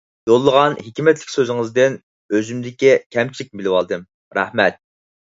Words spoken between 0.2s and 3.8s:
يوللىغان ھېكمەتلىك سۆزىڭىزدىن ئۆزۈمدىكى كەمچىلىكنى